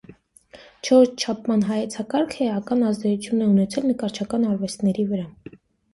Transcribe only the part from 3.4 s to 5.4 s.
է ունեցել նկարչական արվեստների վրա։